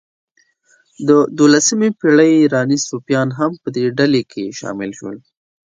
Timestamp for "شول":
4.99-5.17